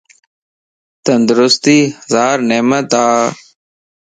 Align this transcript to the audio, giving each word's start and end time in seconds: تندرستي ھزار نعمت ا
تندرستي 1.05 1.77
ھزار 1.99 2.37
نعمت 2.49 2.91
ا 3.05 3.05